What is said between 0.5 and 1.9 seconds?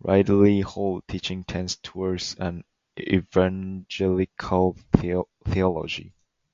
Hall teaching tends